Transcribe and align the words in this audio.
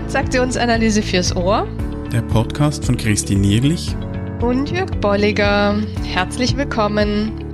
Transaktionsanalyse 0.00 1.02
fürs 1.02 1.36
Ohr. 1.36 1.68
Der 2.10 2.22
Podcast 2.22 2.84
von 2.84 2.96
Christine 2.96 3.40
Nierlich 3.42 3.94
und 4.40 4.70
Jörg 4.70 4.90
Bolliger. 5.00 5.80
Herzlich 6.04 6.56
willkommen. 6.56 7.44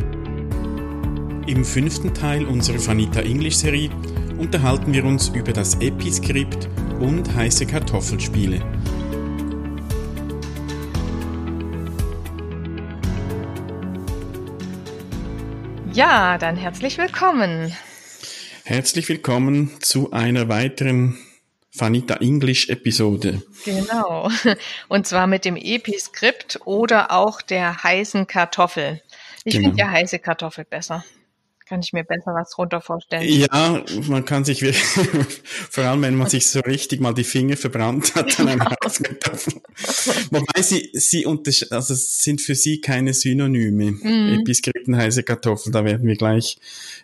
Im 1.47 1.65
fünften 1.65 2.15
Teil 2.15 2.47
unserer 2.47 2.79
Vanita 2.87 3.21
English 3.21 3.57
Serie 3.57 3.91
unterhalten 4.39 4.95
wir 4.95 5.05
uns 5.05 5.29
über 5.29 5.53
das 5.53 5.75
Episkript 5.81 6.69
und 7.01 7.35
heiße 7.35 7.67
Kartoffelspiele. 7.67 8.63
Ja, 15.93 16.39
dann 16.39 16.57
herzlich 16.57 16.97
willkommen. 16.97 17.77
Herzlich 18.65 19.09
willkommen 19.09 19.73
zu 19.81 20.13
einer 20.13 20.49
weiteren 20.49 21.19
Vanita 21.79 22.17
English 22.17 22.69
Episode. 22.69 23.43
Genau. 23.65 24.31
Und 24.89 25.07
zwar 25.07 25.27
mit 25.27 25.45
dem 25.45 25.57
Episkript 25.57 26.61
oder 26.65 27.13
auch 27.13 27.43
der 27.43 27.83
heißen 27.83 28.27
Kartoffel. 28.27 29.03
Ich 29.45 29.55
genau. 29.55 29.69
finde 29.69 29.83
ja 29.83 29.91
heiße 29.91 30.19
Kartoffel 30.19 30.65
besser. 30.65 31.05
Kann 31.69 31.81
ich 31.81 31.93
mir 31.93 32.05
besser 32.05 32.33
was 32.33 32.51
drunter 32.51 32.81
vorstellen. 32.81 33.25
Ja, 33.25 33.83
man 34.07 34.25
kann 34.25 34.45
sich 34.45 34.63
wirklich, 34.63 34.85
vor 35.71 35.83
allem 35.83 36.03
wenn 36.03 36.15
man 36.15 36.29
sich 36.29 36.47
so 36.47 36.61
richtig 36.61 37.01
mal 37.01 37.13
die 37.13 37.25
Finger 37.25 37.57
verbrannt 37.57 38.15
hat 38.15 38.39
an 38.39 38.49
einer 38.49 38.71
heißen 38.85 39.05
Kartoffel. 39.05 39.55
Wobei 40.31 40.63
sie, 40.63 40.91
sie 40.93 41.27
also 41.27 41.95
sind 41.95 42.41
für 42.41 42.55
sie 42.55 42.81
keine 42.81 43.15
Synonyme. 43.15 43.91
Mhm. 43.91 44.41
Episkripten 44.41 44.97
heiße 44.97 45.25
Kartoffel, 45.25 45.73
da 45.73 45.85
werden 45.85 46.07
wir 46.07 46.17
gleich 46.17 46.59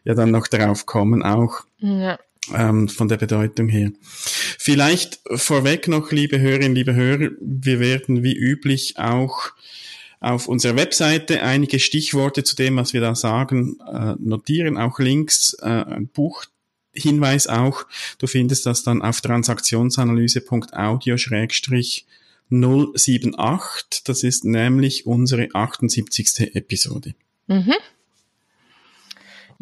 ja 0.05 0.15
dann 0.15 0.31
noch 0.31 0.47
drauf 0.47 0.87
kommen 0.87 1.25
auch. 1.25 1.63
Ja 1.81 2.19
ähm, 2.55 2.89
von 2.89 3.09
der 3.09 3.17
Bedeutung 3.17 3.69
her. 3.69 3.91
Vielleicht 4.59 5.21
vorweg 5.35 5.89
noch, 5.89 6.13
liebe 6.13 6.39
Hörerinnen, 6.41 6.75
liebe 6.75 6.95
Hörer, 6.95 7.31
wir 7.41 7.81
werden 7.81 8.23
wie 8.23 8.35
üblich 8.35 8.99
auch 8.99 9.51
auf 10.21 10.49
unserer 10.49 10.77
Webseite 10.77 11.43
einige 11.43 11.81
Stichworte 11.81 12.45
zu 12.45 12.55
dem, 12.55 12.77
was 12.77 12.93
wir 12.93 13.01
da 13.01 13.17
sagen, 13.17 13.79
äh, 13.93 14.15
notieren, 14.19 14.79
auch 14.79 15.01
Links, 15.01 15.57
äh, 15.61 15.67
ein 15.67 16.09
Buchhinweis 16.09 17.49
auch. 17.49 17.87
Du 18.19 18.29
findest 18.29 18.67
das 18.67 18.85
dann 18.85 19.03
auf 19.03 19.21
transaktionsanalyse.audio-078. 19.21 22.05
Das 24.05 24.23
ist 24.23 24.45
nämlich 24.45 25.07
unsere 25.07 25.49
78. 25.55 26.55
Episode. 26.55 27.15
Mhm. 27.49 27.75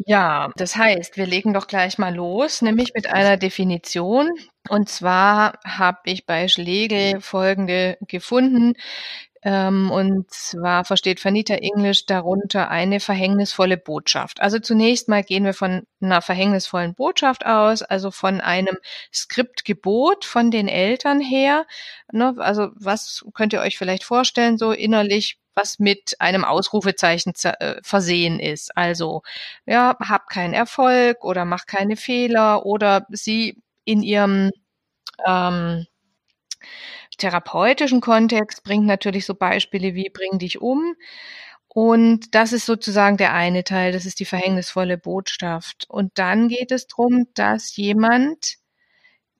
Ja, 0.05 0.51
das 0.55 0.75
heißt, 0.75 1.17
wir 1.17 1.25
legen 1.27 1.53
doch 1.53 1.67
gleich 1.67 1.97
mal 1.97 2.15
los, 2.15 2.61
nämlich 2.61 2.93
mit 2.95 3.07
einer 3.07 3.37
Definition. 3.37 4.29
Und 4.69 4.89
zwar 4.89 5.59
habe 5.65 5.99
ich 6.05 6.25
bei 6.25 6.47
Schlegel 6.47 7.19
folgende 7.21 7.97
gefunden. 8.07 8.73
Ähm, 9.43 9.89
und 9.91 10.29
zwar 10.31 10.85
versteht 10.85 11.23
Vanita 11.23 11.55
English 11.55 12.05
darunter 12.05 12.69
eine 12.69 12.99
verhängnisvolle 12.99 13.77
Botschaft. 13.77 14.41
Also 14.41 14.59
zunächst 14.59 15.07
mal 15.07 15.23
gehen 15.23 15.45
wir 15.45 15.53
von 15.53 15.87
einer 15.99 16.21
verhängnisvollen 16.21 16.93
Botschaft 16.93 17.45
aus, 17.45 17.81
also 17.81 18.11
von 18.11 18.39
einem 18.39 18.77
Skriptgebot 19.13 20.25
von 20.25 20.51
den 20.51 20.67
Eltern 20.67 21.21
her. 21.21 21.65
Ne? 22.11 22.35
Also 22.37 22.69
was 22.75 23.25
könnt 23.33 23.53
ihr 23.53 23.61
euch 23.61 23.77
vielleicht 23.77 24.03
vorstellen, 24.03 24.57
so 24.57 24.71
innerlich 24.71 25.39
was 25.53 25.79
mit 25.79 26.15
einem 26.19 26.45
Ausrufezeichen 26.45 27.33
äh, 27.43 27.75
versehen 27.83 28.39
ist. 28.39 28.75
Also, 28.77 29.21
ja, 29.65 29.97
hab 29.99 30.29
keinen 30.29 30.53
Erfolg 30.53 31.23
oder 31.23 31.45
mach 31.45 31.65
keine 31.65 31.97
Fehler 31.97 32.65
oder 32.65 33.05
sie 33.09 33.57
in 33.83 34.01
ihrem 34.01 34.51
ähm, 35.25 35.85
therapeutischen 37.21 38.01
Kontext 38.01 38.63
bringt 38.63 38.85
natürlich 38.85 39.25
so 39.25 39.35
Beispiele 39.35 39.93
wie 39.93 40.09
bring 40.09 40.39
dich 40.39 40.61
um. 40.61 40.95
Und 41.67 42.35
das 42.35 42.51
ist 42.51 42.65
sozusagen 42.65 43.15
der 43.15 43.33
eine 43.33 43.63
Teil, 43.63 43.93
das 43.93 44.05
ist 44.05 44.19
die 44.19 44.25
verhängnisvolle 44.25 44.97
Botschaft. 44.97 45.85
Und 45.87 46.11
dann 46.15 46.49
geht 46.49 46.71
es 46.71 46.87
darum, 46.87 47.27
dass 47.33 47.75
jemand 47.77 48.57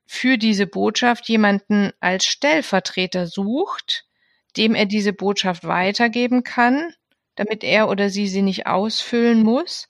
für 0.05 0.37
diese 0.37 0.67
Botschaft 0.67 1.27
jemanden 1.27 1.91
als 1.99 2.25
Stellvertreter 2.25 3.27
sucht, 3.27 4.05
dem 4.55 4.75
er 4.75 4.85
diese 4.85 5.13
Botschaft 5.13 5.65
weitergeben 5.65 6.43
kann, 6.43 6.93
damit 7.35 7.63
er 7.63 7.89
oder 7.89 8.09
sie 8.09 8.27
sie 8.27 8.41
nicht 8.41 8.67
ausfüllen 8.67 9.43
muss 9.43 9.87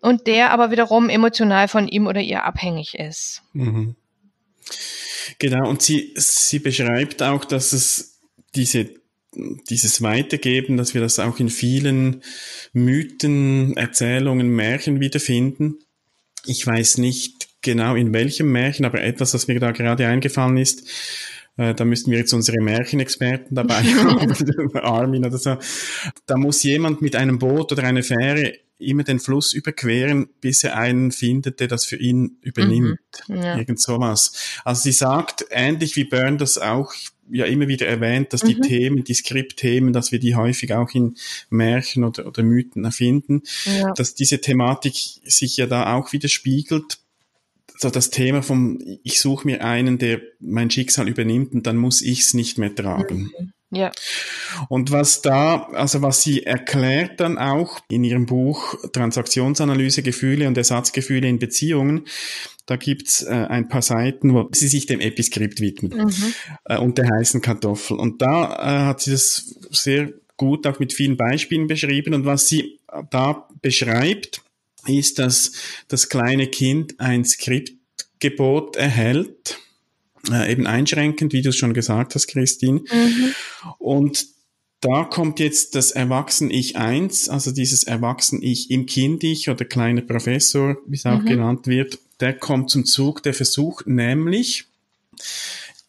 und 0.00 0.26
der 0.26 0.50
aber 0.50 0.70
wiederum 0.70 1.08
emotional 1.08 1.68
von 1.68 1.88
ihm 1.88 2.06
oder 2.06 2.20
ihr 2.20 2.44
abhängig 2.44 2.98
ist. 2.98 3.42
Mhm. 3.52 3.96
Genau, 5.38 5.68
und 5.68 5.82
sie, 5.82 6.14
sie 6.16 6.58
beschreibt 6.58 7.22
auch, 7.22 7.44
dass 7.44 7.72
es 7.72 8.20
diese, 8.54 8.90
dieses 9.68 10.02
Weitergeben, 10.02 10.76
dass 10.76 10.94
wir 10.94 11.00
das 11.00 11.18
auch 11.18 11.38
in 11.38 11.48
vielen 11.48 12.22
Mythen, 12.72 13.76
Erzählungen, 13.76 14.48
Märchen 14.48 15.00
wiederfinden. 15.00 15.78
Ich 16.46 16.66
weiß 16.66 16.98
nicht 16.98 17.48
genau 17.62 17.94
in 17.94 18.12
welchem 18.12 18.52
Märchen, 18.52 18.84
aber 18.84 19.02
etwas, 19.02 19.34
was 19.34 19.48
mir 19.48 19.58
da 19.58 19.72
gerade 19.72 20.06
eingefallen 20.06 20.56
ist, 20.56 20.88
äh, 21.56 21.74
da 21.74 21.84
müssten 21.84 22.10
wir 22.10 22.18
jetzt 22.18 22.32
unsere 22.32 22.62
Märchenexperten 22.62 23.54
dabei 23.54 23.82
haben, 23.82 24.76
Armin 24.76 25.24
oder 25.24 25.38
so. 25.38 25.56
Da 26.26 26.36
muss 26.36 26.62
jemand 26.62 27.02
mit 27.02 27.16
einem 27.16 27.38
Boot 27.38 27.72
oder 27.72 27.84
einer 27.84 28.02
Fähre 28.02 28.54
immer 28.78 29.04
den 29.04 29.20
Fluss 29.20 29.52
überqueren, 29.52 30.28
bis 30.40 30.64
er 30.64 30.76
einen 30.76 31.12
findet, 31.12 31.60
der 31.60 31.68
das 31.68 31.84
für 31.84 31.96
ihn 31.96 32.38
übernimmt. 32.42 32.98
Mhm, 33.28 33.36
ja. 33.36 33.56
Irgend 33.56 33.80
sowas. 33.80 34.32
Also 34.64 34.82
sie 34.82 34.92
sagt, 34.92 35.46
ähnlich 35.50 35.96
wie 35.96 36.04
Byrne 36.04 36.36
das 36.36 36.58
auch 36.58 36.92
ja 37.30 37.44
immer 37.46 37.68
wieder 37.68 37.86
erwähnt, 37.86 38.32
dass 38.32 38.44
mhm. 38.44 38.48
die 38.48 38.60
Themen, 38.60 39.04
die 39.04 39.14
Skriptthemen, 39.14 39.92
dass 39.92 40.12
wir 40.12 40.18
die 40.18 40.34
häufig 40.34 40.72
auch 40.74 40.90
in 40.94 41.16
Märchen 41.50 42.04
oder, 42.04 42.26
oder 42.26 42.42
Mythen 42.42 42.84
erfinden, 42.84 43.42
ja. 43.64 43.92
dass 43.94 44.14
diese 44.14 44.40
Thematik 44.40 44.94
sich 45.24 45.56
ja 45.56 45.66
da 45.66 45.94
auch 45.94 46.12
widerspiegelt 46.12 46.98
so 47.78 47.90
das 47.90 48.10
Thema 48.10 48.42
vom, 48.42 48.78
ich 49.02 49.20
suche 49.20 49.46
mir 49.46 49.62
einen, 49.62 49.98
der 49.98 50.20
mein 50.40 50.70
Schicksal 50.70 51.08
übernimmt 51.08 51.52
und 51.52 51.66
dann 51.66 51.76
muss 51.76 52.00
ich 52.00 52.20
es 52.20 52.34
nicht 52.34 52.58
mehr 52.58 52.74
tragen. 52.74 53.32
Ja. 53.76 53.92
Und 54.68 54.90
was 54.90 55.22
da, 55.22 55.68
also 55.72 56.02
was 56.02 56.22
sie 56.22 56.44
erklärt 56.44 57.20
dann 57.20 57.38
auch 57.38 57.80
in 57.88 58.04
ihrem 58.04 58.26
Buch 58.26 58.74
Transaktionsanalyse, 58.92 60.02
Gefühle 60.02 60.48
und 60.48 60.56
Ersatzgefühle 60.56 61.28
in 61.28 61.38
Beziehungen, 61.38 62.06
da 62.66 62.76
gibt's 62.76 63.22
äh, 63.22 63.32
ein 63.32 63.68
paar 63.68 63.82
Seiten, 63.82 64.34
wo 64.34 64.48
sie 64.52 64.68
sich 64.68 64.86
dem 64.86 65.00
Episkript 65.00 65.60
widmet 65.60 65.94
mhm. 65.94 66.34
äh, 66.64 66.78
und 66.78 66.98
der 66.98 67.08
heißen 67.08 67.40
Kartoffel. 67.40 67.96
Und 67.96 68.20
da 68.22 68.54
äh, 68.54 68.86
hat 68.86 69.00
sie 69.02 69.12
das 69.12 69.54
sehr 69.70 70.12
gut 70.36 70.66
auch 70.66 70.78
mit 70.78 70.92
vielen 70.92 71.16
Beispielen 71.16 71.68
beschrieben. 71.68 72.12
Und 72.14 72.24
was 72.24 72.48
sie 72.48 72.80
da 73.10 73.48
beschreibt, 73.62 74.42
ist, 74.86 75.18
dass 75.18 75.52
das 75.88 76.08
kleine 76.08 76.48
Kind 76.48 76.98
ein 76.98 77.24
Skriptgebot 77.24 78.76
erhält, 78.76 79.58
äh, 80.30 80.50
eben 80.50 80.66
einschränkend, 80.66 81.32
wie 81.32 81.42
du 81.42 81.50
es 81.50 81.56
schon 81.56 81.74
gesagt 81.74 82.14
hast, 82.14 82.26
Christine. 82.26 82.80
Mhm. 82.80 83.34
Und 83.78 84.26
da 84.80 85.04
kommt 85.04 85.40
jetzt 85.40 85.74
das 85.74 85.90
Erwachsen-Ich 85.90 86.76
1, 86.76 87.28
also 87.28 87.50
dieses 87.50 87.84
Erwachsen-Ich 87.84 88.70
im 88.70 88.86
Kind-Ich 88.86 89.48
oder 89.48 89.64
kleiner 89.64 90.02
Professor, 90.02 90.76
wie 90.86 90.96
es 90.96 91.06
auch 91.06 91.20
mhm. 91.20 91.26
genannt 91.26 91.66
wird, 91.66 91.98
der 92.20 92.34
kommt 92.34 92.70
zum 92.70 92.84
Zug, 92.84 93.22
der 93.22 93.34
versucht 93.34 93.86
nämlich, 93.86 94.66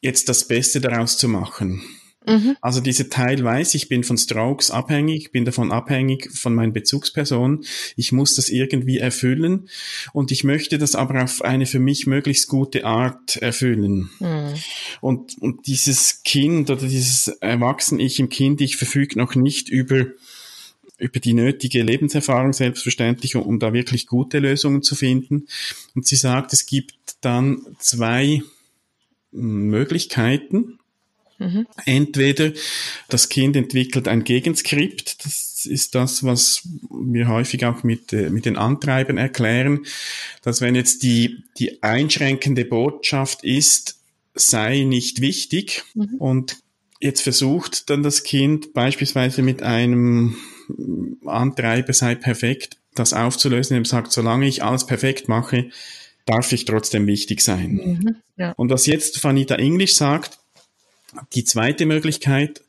jetzt 0.02 0.30
das 0.30 0.48
Beste 0.48 0.80
daraus 0.80 1.18
zu 1.18 1.28
machen. 1.28 1.84
Mhm. 2.28 2.58
Also 2.62 2.82
diese 2.82 3.10
Teil 3.10 3.44
weiß, 3.44 3.74
ich 3.76 3.88
bin 3.88 4.04
von 4.04 4.18
Strokes 4.18 4.72
abhängig, 4.72 5.32
bin 5.32 5.46
davon 5.46 5.72
abhängig 5.72 6.32
von 6.34 6.54
meinen 6.54 6.74
Bezugspersonen. 6.74 7.64
Ich 7.96 8.12
muss 8.12 8.36
das 8.36 8.50
irgendwie 8.50 8.98
erfüllen 8.98 9.70
und 10.14 10.32
ich 10.32 10.44
möchte 10.44 10.78
das 10.78 10.96
aber 10.96 11.24
auf 11.24 11.42
eine 11.42 11.66
für 11.66 11.80
mich 11.80 12.06
möglichst 12.06 12.48
gute 12.48 12.86
Art 12.86 13.38
erfüllen. 13.38 14.10
Mhm. 14.20 14.54
Und, 15.02 15.38
und 15.40 15.68
dieses 15.68 16.24
Kind 16.24 16.70
oder 16.70 16.88
dieses 16.88 17.28
Erwachsene-Ich 17.28 18.20
im 18.20 18.30
Kind, 18.30 18.62
ich 18.62 18.78
verfüge 18.78 19.18
noch 19.18 19.36
nicht 19.36 19.70
über 19.70 20.08
über 20.98 21.20
die 21.20 21.34
nötige 21.34 21.84
Lebenserfahrung 21.84 22.54
selbstverständlich, 22.54 23.36
um, 23.36 23.44
um 23.44 23.60
da 23.60 23.72
wirklich 23.72 24.08
gute 24.08 24.40
Lösungen 24.40 24.82
zu 24.82 24.96
finden. 24.96 25.48
Und 25.96 26.08
sie 26.08 26.16
sagt, 26.16 26.54
es 26.54 26.66
gibt 26.66 26.96
dann 27.22 27.62
zwei 27.78 28.42
Möglichkeiten. 29.32 30.80
Mhm. 31.40 31.68
Entweder 31.86 32.52
das 33.10 33.30
Kind 33.30 33.56
entwickelt 33.56 34.08
ein 34.08 34.24
Gegenskript, 34.24 35.24
das 35.26 35.66
ist 35.66 35.96
das, 35.96 36.24
was 36.24 36.68
wir 36.90 37.28
häufig 37.28 37.66
auch 37.66 37.84
mit, 37.84 38.14
äh, 38.14 38.30
mit 38.30 38.46
den 38.46 38.58
Antreibern 38.58 39.18
erklären, 39.18 39.86
dass 40.42 40.62
wenn 40.62 40.76
jetzt 40.76 41.04
die, 41.04 41.44
die 41.58 41.84
einschränkende 41.84 42.66
Botschaft 42.66 43.44
ist, 43.44 44.00
sei 44.34 44.84
nicht 44.84 45.22
wichtig 45.22 45.84
mhm. 45.94 46.16
und 46.20 46.58
jetzt 47.00 47.22
versucht 47.22 47.90
dann 47.90 48.04
das 48.04 48.24
Kind 48.24 48.74
beispielsweise 48.74 49.42
mit 49.42 49.62
einem 49.62 50.38
Antreiber 51.26 51.94
sei 51.94 52.16
perfekt, 52.16 52.78
das 52.96 53.14
aufzulösen, 53.14 53.76
indem 53.78 53.86
sagt, 53.86 54.12
solange 54.12 54.48
ich 54.48 54.64
alles 54.64 54.86
perfekt 54.86 55.30
mache, 55.30 55.70
darf 56.26 56.52
ich 56.52 56.66
trotzdem 56.66 57.08
wichtig 57.08 57.42
sein. 57.42 57.72
Mhm, 57.74 58.16
ja. 58.38 58.52
Und 58.54 58.70
was 58.70 58.86
jetzt 58.86 59.24
Vanita 59.24 59.56
English 59.56 59.96
sagt, 59.96 60.40
die 61.34 61.44
zweite 61.44 61.86
Möglichkeit, 61.86 62.62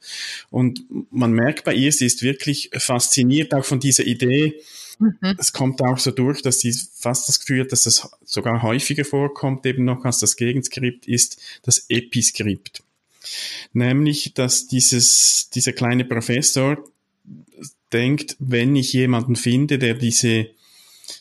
und 0.51 0.83
man 1.11 1.33
merkt 1.33 1.65
bei 1.65 1.75
ihr, 1.75 1.93
sie 1.93 2.07
ist 2.07 2.23
wirklich 2.23 2.71
fasziniert 2.75 3.55
auch 3.55 3.65
von 3.65 3.81
dieser 3.81 4.05
Idee, 4.05 4.61
mhm. 4.99 5.37
es 5.39 5.53
kommt 5.53 5.83
auch 5.83 5.99
so 5.99 6.11
durch, 6.11 6.43
dass 6.43 6.61
sie 6.61 6.73
fast 6.73 7.29
das 7.29 7.41
Gefühl 7.41 7.63
hat, 7.63 7.73
dass 7.73 7.83
das 7.83 8.11
sogar 8.25 8.63
häufiger 8.63 9.05
vorkommt, 9.05 9.67
eben 9.67 9.85
noch 9.85 10.05
als 10.05 10.19
das 10.19 10.37
Gegenskript 10.37 11.07
ist, 11.07 11.41
das 11.63 11.87
Episkript. 11.89 12.83
Nämlich, 13.73 14.33
dass 14.35 14.69
dieses, 14.69 15.51
dieser 15.55 15.73
kleine 15.73 16.05
Professor 16.05 16.79
denkt, 17.93 18.37
wenn 18.39 18.77
ich 18.77 18.93
jemanden 18.93 19.37
finde, 19.37 19.79
der 19.79 19.95
diese 19.95 20.51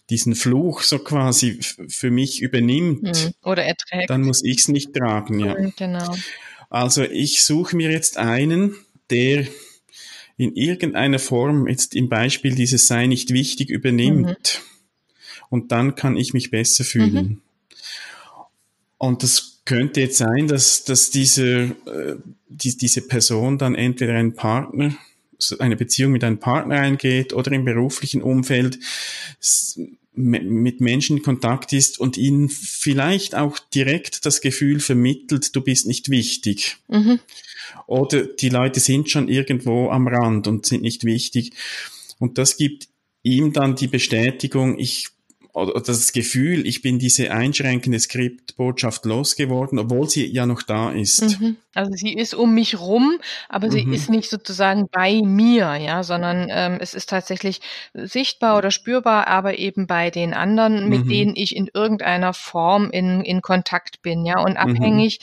diesen 0.09 0.35
Fluch 0.35 0.81
so 0.81 0.99
quasi 0.99 1.59
für 1.61 2.11
mich 2.11 2.41
übernimmt, 2.41 3.03
mhm. 3.03 3.33
oder 3.43 3.63
erträgt, 3.63 4.09
dann 4.09 4.23
muss 4.23 4.43
ich 4.43 4.59
es 4.59 4.67
nicht 4.67 4.93
tragen, 4.93 5.39
ja. 5.39 5.57
Mhm, 5.57 5.73
genau. 5.77 6.15
Also 6.69 7.03
ich 7.03 7.43
suche 7.43 7.75
mir 7.75 7.91
jetzt 7.91 8.17
einen, 8.17 8.75
der 9.09 9.47
in 10.37 10.55
irgendeiner 10.55 11.19
Form 11.19 11.67
jetzt 11.67 11.95
im 11.95 12.09
Beispiel 12.09 12.53
dieses 12.53 12.87
Sei 12.87 13.07
nicht 13.07 13.31
wichtig 13.33 13.69
übernimmt. 13.69 14.27
Mhm. 14.27 14.67
Und 15.49 15.71
dann 15.71 15.95
kann 15.95 16.17
ich 16.17 16.33
mich 16.33 16.51
besser 16.51 16.83
fühlen. 16.83 17.25
Mhm. 17.27 17.41
Und 18.97 19.23
das 19.23 19.61
könnte 19.65 20.01
jetzt 20.01 20.17
sein, 20.17 20.47
dass, 20.47 20.83
dass 20.83 21.09
diese, 21.09 21.75
äh, 21.85 22.15
die, 22.47 22.77
diese 22.77 23.01
Person 23.01 23.57
dann 23.57 23.75
entweder 23.75 24.13
einen 24.13 24.33
Partner, 24.33 24.95
eine 25.59 25.75
Beziehung 25.75 26.11
mit 26.13 26.23
einem 26.23 26.39
Partner 26.39 26.79
eingeht 26.79 27.33
oder 27.33 27.51
im 27.51 27.63
beruflichen 27.65 28.23
Umfeld 28.23 28.79
mit 30.17 30.81
Menschen 30.81 31.17
in 31.17 31.23
Kontakt 31.23 31.73
ist 31.73 31.99
und 31.99 32.17
ihnen 32.17 32.49
vielleicht 32.49 33.35
auch 33.35 33.59
direkt 33.59 34.25
das 34.25 34.41
Gefühl 34.41 34.79
vermittelt, 34.79 35.55
du 35.55 35.61
bist 35.61 35.87
nicht 35.87 36.09
wichtig. 36.09 36.77
Mhm. 36.87 37.19
Oder 37.85 38.23
die 38.25 38.49
Leute 38.49 38.79
sind 38.79 39.09
schon 39.09 39.29
irgendwo 39.29 39.89
am 39.89 40.07
Rand 40.07 40.47
und 40.47 40.65
sind 40.65 40.81
nicht 40.81 41.03
wichtig. 41.03 41.53
Und 42.19 42.37
das 42.37 42.57
gibt 42.57 42.87
ihm 43.23 43.53
dann 43.53 43.75
die 43.75 43.87
Bestätigung, 43.87 44.79
ich 44.79 45.09
oder 45.57 45.81
das 45.81 46.11
Gefühl, 46.11 46.67
ich 46.67 46.81
bin 46.81 46.99
diese 46.99 47.31
einschränkende 47.31 47.99
Skriptbotschaft 47.99 49.05
losgeworden, 49.05 49.79
obwohl 49.79 50.07
sie 50.07 50.25
ja 50.27 50.45
noch 50.45 50.61
da 50.61 50.91
ist. 50.91 51.39
Mhm. 51.39 51.57
Also 51.73 51.91
sie 51.93 52.13
ist 52.13 52.33
um 52.33 52.53
mich 52.53 52.79
rum, 52.79 53.19
aber 53.49 53.69
sie 53.69 53.85
mhm. 53.85 53.93
ist 53.93 54.09
nicht 54.09 54.29
sozusagen 54.29 54.87
bei 54.91 55.21
mir, 55.23 55.75
ja, 55.75 56.03
sondern 56.03 56.47
ähm, 56.49 56.77
es 56.79 56.93
ist 56.93 57.09
tatsächlich 57.09 57.61
sichtbar 57.93 58.57
oder 58.57 58.71
spürbar, 58.71 59.27
aber 59.27 59.57
eben 59.57 59.87
bei 59.87 60.09
den 60.11 60.33
anderen, 60.33 60.89
mit 60.89 61.05
mhm. 61.05 61.09
denen 61.09 61.35
ich 61.35 61.55
in 61.55 61.69
irgendeiner 61.73 62.33
Form 62.33 62.89
in, 62.91 63.21
in 63.21 63.41
Kontakt 63.41 64.01
bin, 64.01 64.25
ja, 64.25 64.39
und 64.39 64.53
mhm. 64.53 64.57
abhängig, 64.57 65.19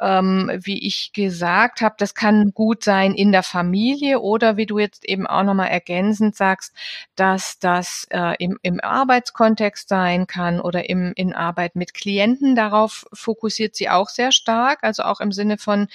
ähm, 0.00 0.50
wie 0.62 0.86
ich 0.86 1.12
gesagt 1.12 1.80
habe, 1.80 1.94
das 1.98 2.14
kann 2.14 2.52
gut 2.54 2.84
sein 2.84 3.14
in 3.14 3.32
der 3.32 3.42
Familie 3.42 4.20
oder 4.20 4.56
wie 4.56 4.66
du 4.66 4.78
jetzt 4.78 5.04
eben 5.04 5.26
auch 5.26 5.42
nochmal 5.42 5.68
ergänzend 5.68 6.36
sagst, 6.36 6.74
dass 7.16 7.58
das 7.58 8.06
äh, 8.10 8.34
im, 8.38 8.58
im 8.62 8.80
Arbeitskontext 8.80 9.63
sein 9.88 10.26
kann 10.26 10.60
oder 10.60 10.88
im, 10.88 11.12
in 11.16 11.32
Arbeit 11.32 11.76
mit 11.76 11.94
Klienten. 11.94 12.54
Darauf 12.54 13.06
fokussiert 13.12 13.74
sie 13.74 13.88
auch 13.88 14.08
sehr 14.08 14.32
stark, 14.32 14.80
also 14.82 15.02
auch 15.04 15.20
im 15.20 15.32
Sinne 15.32 15.58
von 15.58 15.88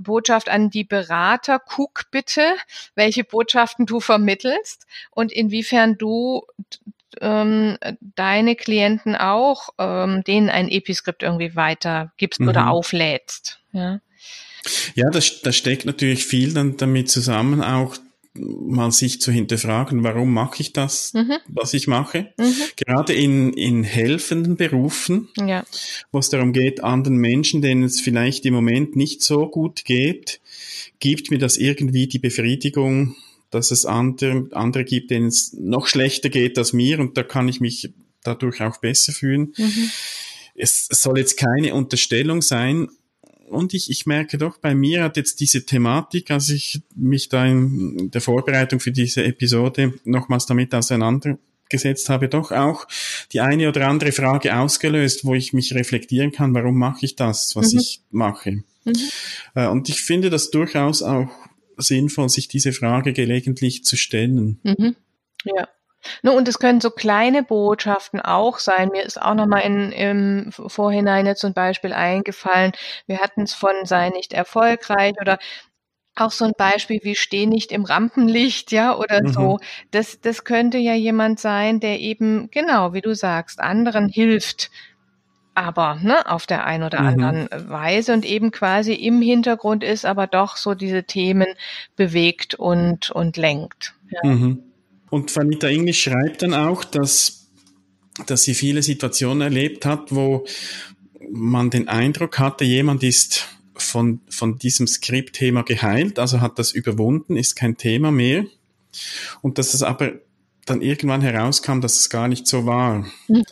Botschaft 0.00 0.48
an 0.48 0.70
die 0.70 0.84
Berater. 0.84 1.58
Guck 1.58 2.10
bitte, 2.10 2.54
welche 2.94 3.24
Botschaften 3.24 3.86
du 3.86 4.00
vermittelst 4.00 4.86
und 5.10 5.32
inwiefern 5.32 5.98
du 5.98 6.46
ähm, 7.20 7.78
deine 8.00 8.56
Klienten 8.56 9.16
auch 9.16 9.70
ähm, 9.78 10.22
denen 10.24 10.50
ein 10.50 10.68
Episkript 10.68 11.22
irgendwie 11.22 11.56
weitergibst 11.56 12.40
mhm. 12.40 12.48
oder 12.48 12.70
auflädst. 12.70 13.60
Ja. 13.72 14.00
Ja, 14.94 15.10
das, 15.10 15.42
das 15.42 15.56
steckt 15.56 15.86
natürlich 15.86 16.26
viel 16.26 16.52
dann 16.52 16.76
damit 16.76 17.08
zusammen, 17.08 17.62
auch 17.62 17.96
mal 18.38 18.90
sich 18.92 19.20
zu 19.20 19.32
hinterfragen, 19.32 20.02
warum 20.02 20.32
mache 20.32 20.60
ich 20.62 20.72
das, 20.72 21.12
mhm. 21.14 21.34
was 21.48 21.74
ich 21.74 21.86
mache. 21.86 22.32
Mhm. 22.38 22.54
Gerade 22.76 23.12
in, 23.12 23.52
in 23.52 23.84
helfenden 23.84 24.56
Berufen, 24.56 25.28
ja. 25.36 25.64
wo 26.12 26.18
es 26.18 26.28
darum 26.28 26.52
geht, 26.52 26.82
anderen 26.82 27.16
Menschen, 27.16 27.62
denen 27.62 27.84
es 27.84 28.00
vielleicht 28.00 28.46
im 28.46 28.54
Moment 28.54 28.96
nicht 28.96 29.22
so 29.22 29.48
gut 29.48 29.84
geht, 29.84 30.40
gibt 30.98 31.30
mir 31.30 31.38
das 31.38 31.56
irgendwie 31.56 32.06
die 32.06 32.18
Befriedigung, 32.18 33.16
dass 33.50 33.70
es 33.70 33.86
andere, 33.86 34.48
andere 34.52 34.84
gibt, 34.84 35.10
denen 35.10 35.28
es 35.28 35.52
noch 35.52 35.86
schlechter 35.86 36.28
geht 36.28 36.58
als 36.58 36.72
mir 36.72 37.00
und 37.00 37.16
da 37.16 37.22
kann 37.22 37.48
ich 37.48 37.60
mich 37.60 37.92
dadurch 38.22 38.60
auch 38.60 38.78
besser 38.78 39.12
fühlen. 39.12 39.54
Mhm. 39.56 39.90
Es 40.54 40.88
soll 40.90 41.18
jetzt 41.18 41.36
keine 41.36 41.74
Unterstellung 41.74 42.42
sein, 42.42 42.88
und 43.48 43.74
ich, 43.74 43.90
ich 43.90 44.06
merke 44.06 44.38
doch, 44.38 44.58
bei 44.58 44.74
mir 44.74 45.04
hat 45.04 45.16
jetzt 45.16 45.40
diese 45.40 45.64
Thematik, 45.64 46.30
als 46.30 46.48
ich 46.50 46.80
mich 46.94 47.28
da 47.28 47.46
in 47.46 48.10
der 48.10 48.20
Vorbereitung 48.20 48.80
für 48.80 48.92
diese 48.92 49.24
Episode 49.24 49.94
nochmals 50.04 50.46
damit 50.46 50.74
auseinandergesetzt 50.74 52.08
habe, 52.08 52.28
doch 52.28 52.52
auch 52.52 52.86
die 53.32 53.40
eine 53.40 53.68
oder 53.68 53.88
andere 53.88 54.12
Frage 54.12 54.56
ausgelöst, 54.56 55.24
wo 55.24 55.34
ich 55.34 55.52
mich 55.52 55.74
reflektieren 55.74 56.32
kann, 56.32 56.54
warum 56.54 56.78
mache 56.78 57.04
ich 57.04 57.16
das, 57.16 57.56
was 57.56 57.72
mhm. 57.72 57.78
ich 57.80 58.00
mache. 58.10 58.62
Mhm. 58.84 58.94
Äh, 59.54 59.68
und 59.68 59.88
ich 59.88 60.02
finde 60.02 60.30
das 60.30 60.50
durchaus 60.50 61.02
auch 61.02 61.30
sinnvoll, 61.76 62.28
sich 62.28 62.48
diese 62.48 62.72
Frage 62.72 63.12
gelegentlich 63.12 63.84
zu 63.84 63.96
stellen. 63.96 64.58
Mhm. 64.62 64.96
Ja. 65.44 65.68
Ne, 66.22 66.32
und 66.32 66.48
es 66.48 66.58
können 66.58 66.80
so 66.80 66.90
kleine 66.90 67.42
Botschaften 67.42 68.20
auch 68.20 68.58
sein. 68.58 68.90
Mir 68.92 69.04
ist 69.04 69.20
auch 69.20 69.34
nochmal 69.34 69.62
in, 69.62 69.92
im 69.92 70.52
Vorhinein 70.52 71.26
jetzt 71.26 71.40
zum 71.40 71.54
Beispiel 71.54 71.92
eingefallen, 71.92 72.72
wir 73.06 73.18
hatten 73.18 73.42
es 73.42 73.54
von 73.54 73.84
sei 73.84 74.10
nicht 74.10 74.32
erfolgreich 74.32 75.14
oder 75.20 75.38
auch 76.16 76.30
so 76.30 76.46
ein 76.46 76.54
Beispiel 76.56 77.00
wie 77.02 77.14
steh 77.14 77.46
nicht 77.46 77.70
im 77.72 77.84
Rampenlicht, 77.84 78.72
ja, 78.72 78.96
oder 78.96 79.22
mhm. 79.22 79.28
so. 79.28 79.58
Das, 79.90 80.20
das 80.20 80.44
könnte 80.44 80.78
ja 80.78 80.94
jemand 80.94 81.38
sein, 81.38 81.78
der 81.78 82.00
eben, 82.00 82.50
genau, 82.50 82.94
wie 82.94 83.02
du 83.02 83.14
sagst, 83.14 83.60
anderen 83.60 84.08
hilft, 84.08 84.70
aber 85.54 85.98
ne, 86.02 86.30
auf 86.30 86.46
der 86.46 86.64
einen 86.64 86.84
oder 86.84 87.00
mhm. 87.00 87.06
anderen 87.06 87.48
Weise 87.68 88.12
und 88.12 88.24
eben 88.24 88.50
quasi 88.50 88.94
im 88.94 89.20
Hintergrund 89.22 89.84
ist, 89.84 90.04
aber 90.04 90.26
doch 90.26 90.56
so 90.56 90.74
diese 90.74 91.04
Themen 91.04 91.46
bewegt 91.96 92.54
und, 92.54 93.10
und 93.10 93.36
lenkt. 93.36 93.94
Ja. 94.10 94.28
Mhm. 94.28 94.62
Und 95.10 95.34
Vanita 95.34 95.68
English 95.68 96.02
schreibt 96.02 96.42
dann 96.42 96.54
auch, 96.54 96.84
dass, 96.84 97.46
dass 98.26 98.42
sie 98.42 98.54
viele 98.54 98.82
Situationen 98.82 99.42
erlebt 99.42 99.86
hat, 99.86 100.14
wo 100.14 100.46
man 101.30 101.70
den 101.70 101.88
Eindruck 101.88 102.38
hatte, 102.38 102.64
jemand 102.64 103.02
ist 103.02 103.46
von, 103.74 104.20
von 104.28 104.58
diesem 104.58 104.86
Skriptthema 104.86 105.62
geheilt, 105.62 106.18
also 106.18 106.40
hat 106.40 106.58
das 106.58 106.72
überwunden, 106.72 107.36
ist 107.36 107.56
kein 107.56 107.76
Thema 107.76 108.10
mehr. 108.10 108.46
Und 109.42 109.58
dass 109.58 109.74
es 109.74 109.82
aber 109.82 110.14
dann 110.64 110.82
irgendwann 110.82 111.20
herauskam, 111.20 111.80
dass 111.80 111.98
es 111.98 112.10
gar 112.10 112.28
nicht 112.28 112.46
so 112.46 112.66
war. 112.66 113.06
Mhm. 113.28 113.44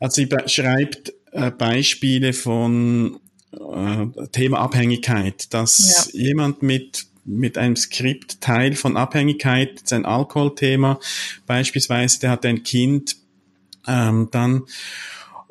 Also 0.00 0.22
sie 0.22 0.28
schreibt 0.46 1.12
äh, 1.32 1.50
Beispiele 1.50 2.32
von 2.32 3.18
äh, 3.52 4.26
Thema 4.32 4.60
Abhängigkeit, 4.60 5.52
dass 5.54 6.10
ja. 6.12 6.20
jemand 6.20 6.62
mit 6.62 7.06
mit 7.28 7.58
einem 7.58 7.76
Skript 7.76 8.40
Teil 8.40 8.74
von 8.74 8.96
Abhängigkeit, 8.96 9.82
sein 9.84 10.06
Alkoholthema 10.06 10.98
beispielsweise, 11.46 12.20
der 12.20 12.30
hat 12.30 12.46
ein 12.46 12.62
Kind, 12.62 13.16
ähm, 13.86 14.28
dann, 14.30 14.64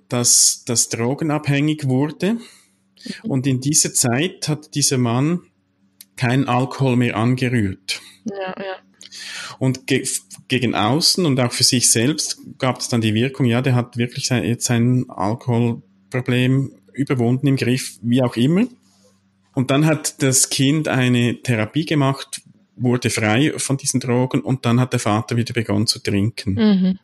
das, 0.09 0.63
das 0.65 0.89
drogenabhängig 0.89 1.87
wurde. 1.87 2.33
Mhm. 2.33 2.41
Und 3.23 3.47
in 3.47 3.61
dieser 3.61 3.93
Zeit 3.93 4.47
hat 4.47 4.73
dieser 4.75 4.97
Mann 4.97 5.41
keinen 6.15 6.47
Alkohol 6.47 6.95
mehr 6.95 7.15
angerührt. 7.15 8.01
Ja, 8.25 8.55
ja. 8.57 8.75
Und 9.59 9.87
ge 9.87 10.07
gegen 10.47 10.75
außen 10.75 11.25
und 11.25 11.39
auch 11.41 11.51
für 11.51 11.65
sich 11.65 11.91
selbst 11.91 12.39
gab 12.57 12.79
es 12.79 12.87
dann 12.87 13.01
die 13.01 13.13
Wirkung, 13.13 13.45
ja, 13.45 13.61
der 13.61 13.75
hat 13.75 13.97
wirklich 13.97 14.27
sein, 14.27 14.45
jetzt 14.45 14.65
sein 14.65 15.05
Alkoholproblem 15.09 16.71
überwunden 16.93 17.47
im 17.47 17.57
Griff, 17.57 17.97
wie 18.01 18.21
auch 18.21 18.37
immer. 18.37 18.65
Und 19.57 19.71
dann 19.71 19.87
hat 19.87 20.21
das 20.21 20.51
Kind 20.51 20.87
eine 20.87 21.41
Therapie 21.41 21.87
gemacht, 21.87 22.43
wurde 22.75 23.09
frei 23.09 23.53
von 23.57 23.75
diesen 23.75 23.99
Drogen 23.99 24.41
und 24.41 24.67
dann 24.67 24.79
hat 24.79 24.93
der 24.93 24.99
Vater 24.99 25.35
wieder 25.35 25.51
begonnen 25.51 25.87
zu 25.87 25.97
trinken. 25.97 26.53
Mhm. 26.53 26.99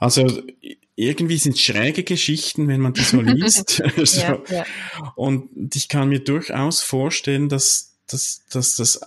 Also 0.00 0.40
irgendwie 0.96 1.36
sind 1.36 1.58
schräge 1.58 2.04
Geschichten, 2.04 2.68
wenn 2.68 2.80
man 2.80 2.94
die 2.94 3.02
so 3.02 3.20
liest. 3.20 3.82
so. 4.02 4.20
Ja, 4.22 4.42
ja. 4.48 4.64
Und 5.14 5.76
ich 5.76 5.90
kann 5.90 6.08
mir 6.08 6.20
durchaus 6.20 6.80
vorstellen, 6.80 7.50
dass, 7.50 7.98
dass, 8.06 8.46
dass 8.50 8.76
das 8.76 9.02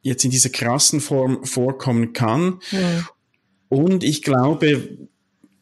jetzt 0.00 0.24
in 0.24 0.30
dieser 0.30 0.48
krassen 0.48 1.02
Form 1.02 1.44
vorkommen 1.44 2.14
kann. 2.14 2.60
Mhm. 2.70 3.06
Und 3.68 4.02
ich 4.02 4.22
glaube, 4.22 4.96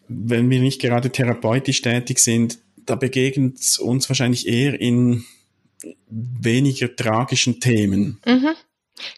wenn 0.07 0.49
wir 0.49 0.61
nicht 0.61 0.81
gerade 0.81 1.11
therapeutisch 1.11 1.83
tätig 1.83 2.21
sind, 2.21 2.61
da 2.87 2.95
begegnet 2.95 3.59
es 3.59 3.81
uns 3.81 4.09
wahrscheinlich 4.09 4.47
eher 4.47 4.81
in 4.81 5.25
weniger 6.09 6.95
tragischen 6.95 7.61
Themen. 7.61 8.21
Mhm. 8.27 8.55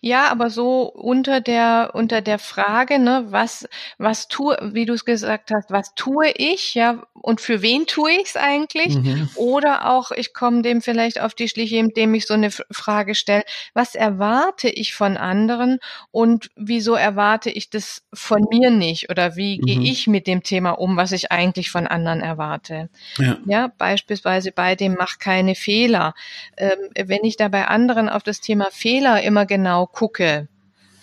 Ja, 0.00 0.30
aber 0.30 0.50
so 0.50 0.82
unter 0.82 1.40
der 1.40 1.90
unter 1.94 2.20
der 2.20 2.38
Frage, 2.38 2.98
ne, 2.98 3.26
was 3.28 3.68
was 3.98 4.28
tue, 4.28 4.56
wie 4.72 4.86
du 4.86 4.94
es 4.94 5.04
gesagt 5.04 5.50
hast, 5.52 5.70
was 5.70 5.94
tue 5.94 6.30
ich, 6.36 6.74
ja, 6.74 7.02
und 7.22 7.40
für 7.40 7.62
wen 7.62 7.86
tue 7.86 8.10
ich 8.10 8.28
es 8.28 8.36
eigentlich? 8.36 8.96
Mhm. 8.96 9.30
Oder 9.36 9.90
auch, 9.90 10.10
ich 10.10 10.34
komme 10.34 10.62
dem 10.62 10.82
vielleicht 10.82 11.20
auf 11.20 11.34
die 11.34 11.48
Schliche, 11.48 11.76
indem 11.76 12.14
ich 12.14 12.26
so 12.26 12.34
eine 12.34 12.50
Frage 12.50 13.14
stelle, 13.14 13.44
was 13.74 13.94
erwarte 13.94 14.68
ich 14.68 14.94
von 14.94 15.16
anderen 15.16 15.78
und 16.10 16.50
wieso 16.56 16.94
erwarte 16.94 17.50
ich 17.50 17.70
das 17.70 18.02
von 18.12 18.46
mir 18.50 18.70
nicht? 18.70 19.08
Oder 19.10 19.36
wie 19.36 19.58
mhm. 19.58 19.66
gehe 19.66 19.80
ich 19.80 20.06
mit 20.08 20.26
dem 20.26 20.42
Thema 20.42 20.72
um, 20.72 20.96
was 20.96 21.12
ich 21.12 21.30
eigentlich 21.30 21.70
von 21.70 21.86
anderen 21.86 22.20
erwarte? 22.20 22.90
Ja, 23.18 23.38
ja 23.46 23.72
beispielsweise 23.78 24.50
bei 24.50 24.74
dem 24.74 24.96
mach 24.98 25.18
keine 25.18 25.54
Fehler. 25.54 26.14
Ähm, 26.56 26.78
wenn 26.98 27.24
ich 27.24 27.36
da 27.36 27.48
bei 27.48 27.66
anderen 27.68 28.08
auf 28.08 28.24
das 28.24 28.40
Thema 28.40 28.68
Fehler 28.72 29.22
immer 29.22 29.46
genau 29.46 29.72
genau 29.73 29.87
gucke, 29.87 30.49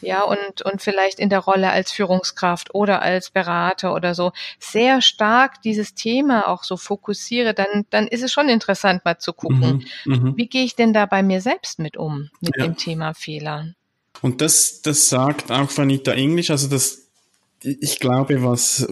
ja, 0.02 0.24
und, 0.24 0.62
und 0.62 0.82
vielleicht 0.82 1.20
in 1.20 1.28
der 1.28 1.40
Rolle 1.40 1.72
als 1.72 1.92
Führungskraft 1.92 2.74
oder 2.74 3.02
als 3.02 3.32
Berater 3.32 3.94
oder 3.94 4.16
so 4.16 4.32
sehr 4.58 5.02
stark 5.02 5.62
dieses 5.62 5.94
Thema 5.94 6.48
auch 6.48 6.64
so 6.64 6.78
fokussiere, 6.78 7.54
dann, 7.54 7.86
dann 7.90 8.08
ist 8.08 8.24
es 8.24 8.32
schon 8.32 8.48
interessant 8.48 9.04
mal 9.04 9.18
zu 9.18 9.34
gucken, 9.34 9.86
mhm, 10.06 10.14
mhm. 10.14 10.38
wie 10.38 10.48
gehe 10.48 10.64
ich 10.64 10.76
denn 10.76 10.94
da 10.94 11.06
bei 11.06 11.22
mir 11.22 11.42
selbst 11.42 11.80
mit 11.80 11.98
um, 11.98 12.30
mit 12.40 12.56
ja. 12.56 12.64
dem 12.64 12.78
Thema 12.78 13.14
Fehler. 13.14 13.74
Und 14.22 14.40
das, 14.40 14.82
das 14.82 15.10
sagt 15.10 15.52
auch 15.52 15.70
Vanita 15.76 16.14
Englisch, 16.14 16.50
also 16.50 16.70
das, 16.70 17.10
ich 17.62 18.00
glaube, 18.00 18.42
was, 18.42 18.88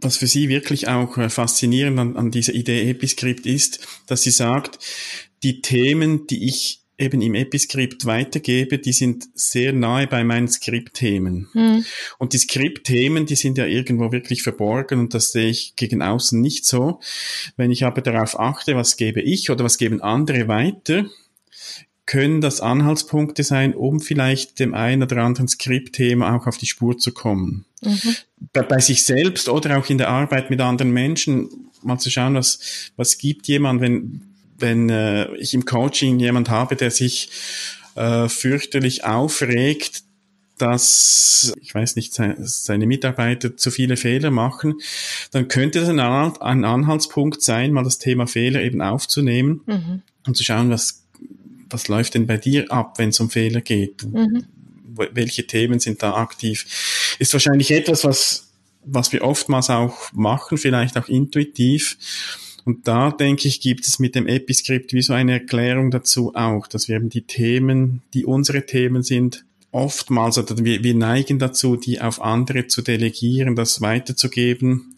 was 0.00 0.16
für 0.16 0.28
sie 0.28 0.48
wirklich 0.48 0.86
auch 0.86 1.12
faszinierend 1.28 1.98
an, 1.98 2.16
an 2.16 2.30
dieser 2.30 2.52
Idee 2.52 2.88
Episkript 2.88 3.46
ist, 3.46 3.84
dass 4.06 4.22
sie 4.22 4.30
sagt, 4.30 4.78
die 5.42 5.60
Themen, 5.60 6.28
die 6.28 6.46
ich 6.46 6.80
eben 7.00 7.22
im 7.22 7.34
Episkript 7.34 8.06
weitergebe, 8.06 8.78
die 8.78 8.92
sind 8.92 9.28
sehr 9.34 9.72
nahe 9.72 10.06
bei 10.06 10.24
meinen 10.24 10.48
Skriptthemen. 10.48 11.48
Mhm. 11.52 11.84
Und 12.18 12.32
die 12.32 12.38
Skriptthemen, 12.38 13.26
die 13.26 13.36
sind 13.36 13.58
ja 13.58 13.66
irgendwo 13.66 14.12
wirklich 14.12 14.42
verborgen 14.42 15.00
und 15.00 15.14
das 15.14 15.32
sehe 15.32 15.48
ich 15.48 15.74
gegen 15.76 16.02
außen 16.02 16.40
nicht 16.40 16.66
so. 16.66 17.00
Wenn 17.56 17.70
ich 17.70 17.84
aber 17.84 18.02
darauf 18.02 18.38
achte, 18.38 18.76
was 18.76 18.96
gebe 18.96 19.20
ich 19.20 19.50
oder 19.50 19.64
was 19.64 19.78
geben 19.78 20.00
andere 20.02 20.48
weiter, 20.48 21.06
können 22.06 22.40
das 22.40 22.60
Anhaltspunkte 22.60 23.44
sein, 23.44 23.72
um 23.72 24.00
vielleicht 24.00 24.58
dem 24.58 24.74
einen 24.74 25.04
oder 25.04 25.18
anderen 25.18 25.46
Skriptthema 25.46 26.34
auch 26.34 26.48
auf 26.48 26.58
die 26.58 26.66
Spur 26.66 26.98
zu 26.98 27.12
kommen. 27.12 27.66
Mhm. 27.82 28.16
Bei, 28.52 28.62
bei, 28.62 28.80
sich 28.80 29.04
selbst 29.04 29.48
oder 29.48 29.78
auch 29.78 29.88
in 29.88 29.98
der 29.98 30.08
Arbeit 30.08 30.50
mit 30.50 30.60
anderen 30.60 30.90
Menschen 30.90 31.48
mal 31.82 31.98
zu 31.98 32.10
schauen, 32.10 32.34
was, 32.34 32.90
was 32.96 33.16
gibt 33.16 33.46
jemand, 33.46 33.80
wenn, 33.80 34.29
wenn 34.60 34.88
äh, 34.88 35.34
ich 35.36 35.54
im 35.54 35.64
Coaching 35.64 36.18
jemand 36.18 36.50
habe, 36.50 36.76
der 36.76 36.90
sich 36.90 37.30
äh, 37.94 38.28
fürchterlich 38.28 39.04
aufregt, 39.04 40.04
dass, 40.60 41.54
ich 41.60 41.74
weiß 41.74 41.96
nicht, 41.96 42.14
seine 42.14 42.86
Mitarbeiter 42.86 43.56
zu 43.56 43.70
viele 43.70 43.96
Fehler 43.96 44.30
machen, 44.30 44.74
dann 45.30 45.48
könnte 45.48 45.80
das 45.80 45.88
ein, 45.88 45.98
Anhaltspunkt 46.64 47.42
sein, 47.42 47.72
mal 47.72 47.84
das 47.84 47.98
Thema 47.98 48.26
Fehler 48.26 48.62
eben 48.62 48.82
aufzunehmen 48.82 49.62
mhm. 49.66 50.02
und 50.26 50.36
zu 50.36 50.44
schauen, 50.44 50.70
was, 50.70 51.06
was 51.70 51.88
läuft 51.88 52.14
denn 52.14 52.26
bei 52.26 52.36
dir 52.36 52.70
ab, 52.70 52.98
wenn 52.98 53.08
es 53.08 53.20
um 53.20 53.30
Fehler 53.30 53.62
geht? 53.62 54.04
Mhm. 54.04 54.44
Welche 55.12 55.46
Themen 55.46 55.80
sind 55.80 56.02
da 56.02 56.14
aktiv? 56.14 57.16
Ist 57.18 57.32
wahrscheinlich 57.32 57.70
etwas, 57.70 58.04
was, 58.04 58.52
was 58.84 59.12
wir 59.12 59.22
oftmals 59.22 59.70
auch 59.70 60.12
machen, 60.12 60.58
vielleicht 60.58 60.98
auch 60.98 61.08
intuitiv 61.08 61.96
und 62.64 62.86
da 62.86 63.10
denke 63.10 63.48
ich, 63.48 63.60
gibt 63.60 63.86
es 63.86 63.98
mit 63.98 64.14
dem 64.14 64.26
Episkript 64.26 64.92
wie 64.92 65.02
so 65.02 65.12
eine 65.12 65.32
Erklärung 65.32 65.90
dazu 65.90 66.32
auch, 66.34 66.66
dass 66.66 66.88
wir 66.88 66.96
eben 66.96 67.08
die 67.08 67.22
Themen, 67.22 68.02
die 68.14 68.24
unsere 68.24 68.66
Themen 68.66 69.02
sind, 69.02 69.44
oftmals 69.72 70.38
oder 70.38 70.64
wir, 70.64 70.82
wir 70.82 70.94
neigen 70.94 71.38
dazu, 71.38 71.76
die 71.76 72.00
auf 72.00 72.20
andere 72.20 72.66
zu 72.66 72.82
delegieren, 72.82 73.54
das 73.54 73.80
weiterzugeben, 73.80 74.94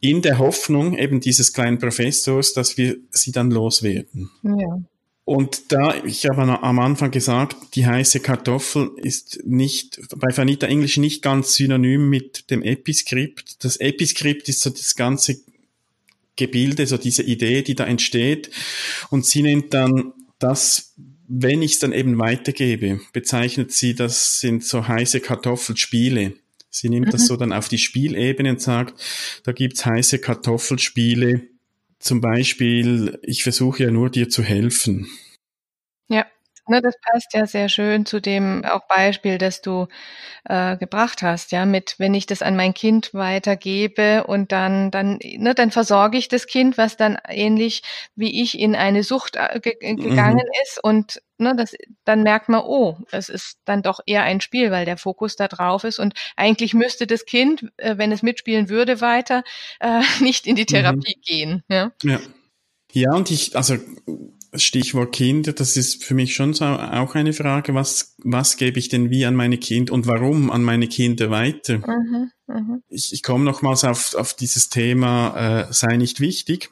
in 0.00 0.22
der 0.22 0.38
Hoffnung 0.38 0.96
eben 0.96 1.20
dieses 1.20 1.52
kleinen 1.52 1.78
Professors, 1.78 2.54
dass 2.54 2.78
wir 2.78 2.96
sie 3.10 3.32
dann 3.32 3.50
loswerden. 3.50 4.30
Ja. 4.42 4.80
Und 5.26 5.72
da, 5.72 6.04
ich 6.04 6.24
habe 6.26 6.42
am 6.42 6.78
Anfang 6.78 7.10
gesagt, 7.10 7.56
die 7.74 7.84
heiße 7.84 8.20
Kartoffel 8.20 8.92
ist 8.96 9.40
nicht, 9.44 10.00
bei 10.16 10.28
Vanita 10.34 10.68
Englisch 10.68 10.98
nicht 10.98 11.20
ganz 11.20 11.54
synonym 11.54 12.08
mit 12.08 12.48
dem 12.48 12.62
Episkript. 12.62 13.64
Das 13.64 13.76
Episkript 13.78 14.48
ist 14.48 14.60
so 14.60 14.70
das 14.70 14.94
ganze 14.94 15.40
Gebilde, 16.36 16.86
so 16.86 16.96
diese 16.96 17.22
Idee, 17.22 17.62
die 17.62 17.74
da 17.74 17.84
entsteht. 17.86 18.50
Und 19.10 19.26
sie 19.26 19.42
nennt 19.42 19.74
dann 19.74 20.12
das, 20.38 20.94
wenn 21.28 21.62
ich 21.62 21.72
es 21.72 21.78
dann 21.78 21.92
eben 21.92 22.18
weitergebe, 22.18 23.00
bezeichnet 23.12 23.72
sie, 23.72 23.94
das 23.94 24.40
sind 24.40 24.64
so 24.64 24.86
heiße 24.86 25.20
Kartoffelspiele. 25.20 26.34
Sie 26.70 26.88
nimmt 26.88 27.06
mhm. 27.06 27.10
das 27.10 27.26
so 27.26 27.36
dann 27.36 27.52
auf 27.52 27.68
die 27.68 27.78
Spielebene 27.78 28.50
und 28.50 28.60
sagt, 28.60 29.00
da 29.44 29.52
gibt's 29.52 29.86
heiße 29.86 30.18
Kartoffelspiele. 30.18 31.42
Zum 31.98 32.20
Beispiel, 32.20 33.18
ich 33.22 33.42
versuche 33.42 33.84
ja 33.84 33.90
nur 33.90 34.10
dir 34.10 34.28
zu 34.28 34.42
helfen. 34.42 35.08
Ne, 36.68 36.82
das 36.82 36.94
passt 37.00 37.32
ja 37.32 37.46
sehr 37.46 37.68
schön 37.68 38.06
zu 38.06 38.20
dem 38.20 38.64
auch 38.64 38.88
Beispiel, 38.88 39.38
das 39.38 39.62
du 39.62 39.86
äh, 40.44 40.76
gebracht 40.76 41.22
hast, 41.22 41.52
ja, 41.52 41.64
mit 41.64 41.94
wenn 41.98 42.12
ich 42.12 42.26
das 42.26 42.42
an 42.42 42.56
mein 42.56 42.74
Kind 42.74 43.14
weitergebe 43.14 44.24
und 44.24 44.50
dann, 44.50 44.90
dann, 44.90 45.18
ne, 45.22 45.54
dann 45.54 45.70
versorge 45.70 46.18
ich 46.18 46.26
das 46.26 46.46
Kind, 46.48 46.76
was 46.76 46.96
dann 46.96 47.18
ähnlich 47.28 47.82
wie 48.16 48.42
ich 48.42 48.58
in 48.58 48.74
eine 48.74 49.04
Sucht 49.04 49.36
äh, 49.36 49.60
ge 49.60 49.76
äh, 49.80 49.94
gegangen 49.94 50.44
mhm. 50.44 50.62
ist 50.64 50.82
und 50.82 51.22
ne, 51.38 51.54
das, 51.56 51.76
dann 52.04 52.24
merkt 52.24 52.48
man, 52.48 52.62
oh, 52.62 52.98
es 53.12 53.28
ist 53.28 53.58
dann 53.64 53.82
doch 53.82 54.00
eher 54.04 54.24
ein 54.24 54.40
Spiel, 54.40 54.72
weil 54.72 54.84
der 54.84 54.96
Fokus 54.96 55.36
da 55.36 55.46
drauf 55.46 55.84
ist 55.84 56.00
und 56.00 56.14
eigentlich 56.34 56.74
müsste 56.74 57.06
das 57.06 57.26
Kind, 57.26 57.70
äh, 57.76 57.96
wenn 57.96 58.10
es 58.10 58.22
mitspielen 58.22 58.68
würde, 58.68 59.00
weiter 59.00 59.44
äh, 59.78 60.00
nicht 60.20 60.48
in 60.48 60.56
die 60.56 60.62
mhm. 60.62 60.66
Therapie 60.66 61.16
mhm. 61.16 61.22
gehen. 61.22 61.64
Ja. 61.68 61.92
ja. 62.02 62.18
Ja, 62.92 63.12
und 63.12 63.30
ich, 63.30 63.54
also 63.54 63.76
Stichwort 64.54 65.12
Kinder, 65.12 65.52
das 65.52 65.76
ist 65.76 66.04
für 66.04 66.14
mich 66.14 66.34
schon 66.34 66.54
so 66.54 66.64
auch 66.64 67.14
eine 67.14 67.32
Frage, 67.32 67.74
was, 67.74 68.14
was 68.18 68.56
gebe 68.56 68.78
ich 68.78 68.88
denn 68.88 69.10
wie 69.10 69.24
an 69.26 69.34
meine 69.34 69.58
Kinder 69.58 69.92
und 69.92 70.06
warum 70.06 70.50
an 70.50 70.62
meine 70.62 70.88
Kinder 70.88 71.30
weiter? 71.30 71.78
Mhm, 71.78 72.30
mh. 72.46 72.78
Ich, 72.88 73.12
ich 73.12 73.22
komme 73.22 73.44
nochmals 73.44 73.84
auf, 73.84 74.14
auf 74.14 74.34
dieses 74.34 74.68
Thema, 74.68 75.68
äh, 75.68 75.72
sei 75.72 75.96
nicht 75.96 76.20
wichtig 76.20 76.70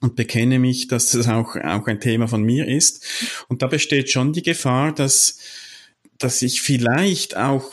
und 0.00 0.16
bekenne 0.16 0.58
mich, 0.58 0.88
dass 0.88 1.10
das 1.10 1.28
auch, 1.28 1.56
auch 1.56 1.86
ein 1.86 2.00
Thema 2.00 2.28
von 2.28 2.42
mir 2.42 2.66
ist. 2.66 3.04
Und 3.48 3.62
da 3.62 3.68
besteht 3.68 4.10
schon 4.10 4.32
die 4.32 4.42
Gefahr, 4.42 4.92
dass, 4.92 5.38
dass 6.18 6.42
ich 6.42 6.60
vielleicht 6.60 7.36
auch 7.36 7.72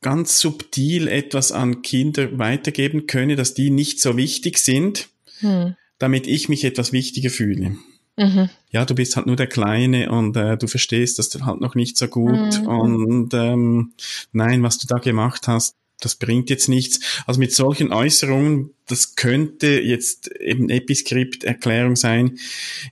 ganz 0.00 0.40
subtil 0.40 1.08
etwas 1.08 1.52
an 1.52 1.82
Kinder 1.82 2.38
weitergeben 2.38 3.06
könne, 3.06 3.36
dass 3.36 3.54
die 3.54 3.70
nicht 3.70 4.00
so 4.00 4.16
wichtig 4.16 4.58
sind, 4.58 5.08
hm. 5.40 5.74
damit 5.98 6.26
ich 6.26 6.48
mich 6.48 6.64
etwas 6.64 6.92
wichtiger 6.92 7.30
fühle. 7.30 7.76
Mhm. 8.18 8.50
Ja, 8.70 8.84
du 8.84 8.94
bist 8.94 9.16
halt 9.16 9.26
nur 9.26 9.36
der 9.36 9.46
Kleine 9.46 10.10
und 10.10 10.36
äh, 10.36 10.58
du 10.58 10.66
verstehst 10.66 11.18
das 11.18 11.30
halt 11.40 11.60
noch 11.60 11.74
nicht 11.74 11.96
so 11.96 12.08
gut. 12.08 12.60
Mhm. 12.60 12.66
Und 12.66 13.34
ähm, 13.34 13.92
nein, 14.32 14.62
was 14.62 14.78
du 14.78 14.86
da 14.86 14.98
gemacht 14.98 15.48
hast, 15.48 15.76
das 16.00 16.16
bringt 16.16 16.50
jetzt 16.50 16.68
nichts. 16.68 17.22
Also 17.26 17.40
mit 17.40 17.52
solchen 17.52 17.92
Äußerungen, 17.92 18.70
das 18.86 19.16
könnte 19.16 19.80
jetzt 19.80 20.30
eben 20.40 20.68
Episkript-Erklärung 20.68 21.96
sein, 21.96 22.38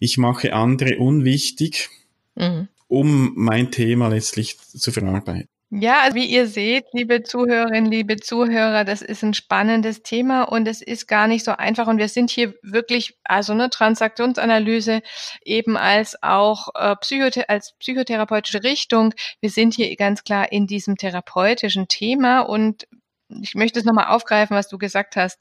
ich 0.00 0.18
mache 0.18 0.52
andere 0.52 0.98
unwichtig, 0.98 1.90
mhm. 2.34 2.68
um 2.88 3.32
mein 3.36 3.70
Thema 3.70 4.08
letztlich 4.08 4.58
zu 4.58 4.92
verarbeiten. 4.92 5.48
Ja, 5.70 6.02
also 6.02 6.14
wie 6.14 6.26
ihr 6.26 6.46
seht, 6.46 6.84
liebe 6.92 7.24
Zuhörerinnen, 7.24 7.90
liebe 7.90 8.18
Zuhörer, 8.18 8.84
das 8.84 9.02
ist 9.02 9.24
ein 9.24 9.34
spannendes 9.34 10.02
Thema 10.04 10.44
und 10.44 10.68
es 10.68 10.80
ist 10.80 11.08
gar 11.08 11.26
nicht 11.26 11.44
so 11.44 11.50
einfach. 11.50 11.88
Und 11.88 11.98
wir 11.98 12.08
sind 12.08 12.30
hier 12.30 12.54
wirklich, 12.62 13.18
also 13.24 13.52
eine 13.52 13.68
Transaktionsanalyse 13.68 15.02
eben 15.44 15.76
als 15.76 16.22
auch 16.22 16.68
äh, 16.76 16.94
Psychothe 17.00 17.48
als 17.48 17.74
psychotherapeutische 17.80 18.62
Richtung. 18.62 19.12
Wir 19.40 19.50
sind 19.50 19.74
hier 19.74 19.94
ganz 19.96 20.22
klar 20.22 20.52
in 20.52 20.68
diesem 20.68 20.96
therapeutischen 20.96 21.88
Thema 21.88 22.42
und 22.42 22.86
ich 23.28 23.56
möchte 23.56 23.80
es 23.80 23.84
nochmal 23.84 24.06
aufgreifen, 24.06 24.56
was 24.56 24.68
du 24.68 24.78
gesagt 24.78 25.16
hast. 25.16 25.40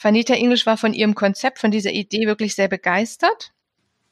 Vanita 0.00 0.32
English 0.32 0.64
war 0.64 0.78
von 0.78 0.94
ihrem 0.94 1.14
Konzept, 1.14 1.58
von 1.58 1.70
dieser 1.70 1.90
Idee 1.92 2.26
wirklich 2.26 2.54
sehr 2.54 2.68
begeistert. 2.68 3.52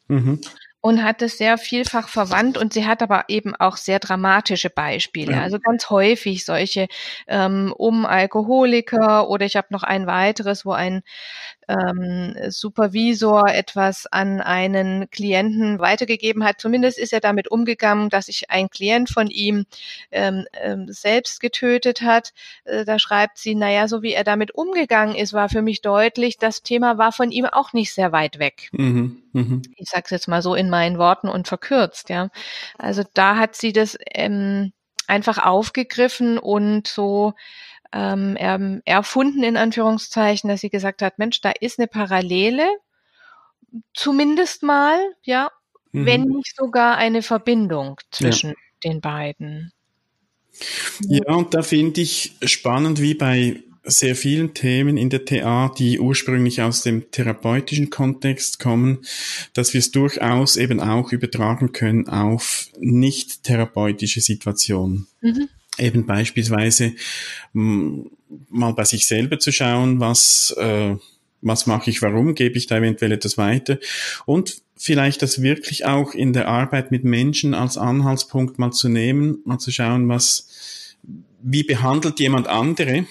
Mhm 0.08 0.40
und 0.84 1.02
hat 1.02 1.22
es 1.22 1.38
sehr 1.38 1.56
vielfach 1.56 2.08
verwandt 2.08 2.58
und 2.58 2.74
sie 2.74 2.86
hat 2.86 3.02
aber 3.02 3.24
eben 3.28 3.56
auch 3.56 3.78
sehr 3.78 4.00
dramatische 4.00 4.68
Beispiele. 4.68 5.32
Ja. 5.32 5.40
Also 5.40 5.58
ganz 5.58 5.88
häufig 5.88 6.44
solche 6.44 6.88
ähm, 7.26 7.72
um 7.74 8.04
Alkoholiker 8.04 9.30
oder 9.30 9.46
ich 9.46 9.56
habe 9.56 9.68
noch 9.70 9.82
ein 9.82 10.06
weiteres, 10.06 10.66
wo 10.66 10.72
ein 10.72 11.02
ähm, 11.68 12.34
Supervisor 12.48 13.48
etwas 13.48 14.06
an 14.06 14.40
einen 14.40 15.10
Klienten 15.10 15.78
weitergegeben 15.78 16.44
hat. 16.44 16.60
Zumindest 16.60 16.98
ist 16.98 17.12
er 17.12 17.20
damit 17.20 17.50
umgegangen, 17.50 18.10
dass 18.10 18.26
sich 18.26 18.50
ein 18.50 18.70
Klient 18.70 19.10
von 19.10 19.28
ihm 19.28 19.66
ähm, 20.10 20.46
ähm, 20.60 20.86
selbst 20.88 21.40
getötet 21.40 22.02
hat. 22.02 22.32
Äh, 22.64 22.84
da 22.84 22.98
schreibt 22.98 23.38
sie, 23.38 23.54
naja, 23.54 23.88
so 23.88 24.02
wie 24.02 24.12
er 24.12 24.24
damit 24.24 24.54
umgegangen 24.54 25.14
ist, 25.14 25.32
war 25.32 25.48
für 25.48 25.62
mich 25.62 25.82
deutlich, 25.82 26.38
das 26.38 26.62
Thema 26.62 26.98
war 26.98 27.12
von 27.12 27.30
ihm 27.30 27.46
auch 27.46 27.72
nicht 27.72 27.92
sehr 27.94 28.12
weit 28.12 28.38
weg. 28.38 28.68
Mhm, 28.72 29.22
mh. 29.32 29.62
Ich 29.76 29.88
sage 29.88 30.04
es 30.06 30.10
jetzt 30.10 30.28
mal 30.28 30.42
so 30.42 30.54
in 30.54 30.70
meinen 30.70 30.98
Worten 30.98 31.28
und 31.28 31.48
verkürzt, 31.48 32.08
ja. 32.10 32.28
Also 32.78 33.02
da 33.14 33.36
hat 33.36 33.56
sie 33.56 33.72
das 33.72 33.96
ähm, 34.12 34.72
einfach 35.06 35.38
aufgegriffen 35.38 36.38
und 36.38 36.86
so 36.88 37.34
ähm, 37.94 38.82
erfunden 38.84 39.42
in 39.42 39.56
Anführungszeichen, 39.56 40.48
dass 40.48 40.60
sie 40.60 40.70
gesagt 40.70 41.02
hat, 41.02 41.18
Mensch, 41.18 41.40
da 41.40 41.52
ist 41.60 41.78
eine 41.78 41.86
Parallele, 41.86 42.66
zumindest 43.94 44.62
mal, 44.62 44.98
ja, 45.22 45.50
mhm. 45.92 46.06
wenn 46.06 46.22
nicht 46.22 46.56
sogar 46.56 46.96
eine 46.96 47.22
Verbindung 47.22 48.00
zwischen 48.10 48.50
ja. 48.50 48.56
den 48.84 49.00
beiden. 49.00 49.72
Ja, 51.08 51.34
und 51.34 51.54
da 51.54 51.62
finde 51.62 52.00
ich 52.00 52.36
spannend, 52.44 53.00
wie 53.00 53.14
bei 53.14 53.62
sehr 53.84 54.16
vielen 54.16 54.54
Themen 54.54 54.96
in 54.96 55.10
der 55.10 55.24
TA, 55.24 55.68
die 55.68 56.00
ursprünglich 56.00 56.62
aus 56.62 56.82
dem 56.82 57.10
therapeutischen 57.10 57.90
Kontext 57.90 58.58
kommen, 58.58 59.04
dass 59.52 59.74
wir 59.74 59.80
es 59.80 59.90
durchaus 59.90 60.56
eben 60.56 60.80
auch 60.80 61.12
übertragen 61.12 61.72
können 61.72 62.08
auf 62.08 62.70
nicht 62.78 63.44
therapeutische 63.44 64.20
Situationen. 64.20 65.06
Mhm. 65.20 65.48
Eben 65.78 66.06
beispielsweise 66.06 66.94
mal 67.52 68.72
bei 68.74 68.84
sich 68.84 69.06
selber 69.06 69.38
zu 69.38 69.52
schauen, 69.52 70.00
was, 70.00 70.54
äh, 70.58 70.96
was 71.40 71.66
mache 71.66 71.90
ich, 71.90 72.00
warum 72.02 72.34
gebe 72.34 72.58
ich 72.58 72.66
da 72.66 72.78
eventuell 72.78 73.12
etwas 73.12 73.36
weiter 73.38 73.78
und 74.24 74.62
vielleicht 74.76 75.22
das 75.22 75.42
wirklich 75.42 75.86
auch 75.86 76.14
in 76.14 76.32
der 76.32 76.48
Arbeit 76.48 76.90
mit 76.90 77.04
Menschen 77.04 77.54
als 77.54 77.76
Anhaltspunkt 77.76 78.58
mal 78.58 78.72
zu 78.72 78.88
nehmen, 78.88 79.38
mal 79.44 79.58
zu 79.58 79.70
schauen, 79.70 80.08
was, 80.08 80.96
wie 81.42 81.62
behandelt 81.62 82.18
jemand 82.20 82.48
andere 82.48 83.06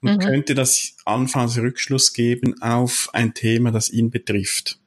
und 0.00 0.16
mhm. 0.16 0.18
könnte 0.18 0.54
das 0.54 0.96
anfangs 1.04 1.58
Rückschluss 1.58 2.12
geben 2.12 2.60
auf 2.62 3.10
ein 3.12 3.34
Thema, 3.34 3.70
das 3.70 3.90
ihn 3.90 4.10
betrifft. 4.10 4.78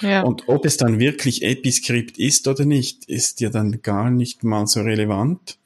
Ja. 0.00 0.22
Und 0.22 0.48
ob 0.48 0.64
es 0.64 0.76
dann 0.76 0.98
wirklich 0.98 1.42
Episkript 1.42 2.18
ist 2.18 2.48
oder 2.48 2.64
nicht, 2.64 3.04
ist 3.04 3.40
ja 3.40 3.50
dann 3.50 3.82
gar 3.82 4.10
nicht 4.10 4.42
mal 4.44 4.66
so 4.66 4.80
relevant. 4.80 5.58